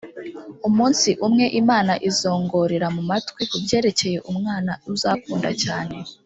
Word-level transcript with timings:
umunsi 0.67 1.09
umwe, 1.25 1.45
imana 1.61 1.93
izongorera 2.09 2.87
mu 2.95 3.01
matwi 3.09 3.41
kubyerekeye 3.51 4.17
umwana 4.31 4.71
uzakunda 4.93 5.49
cyane 5.65 5.95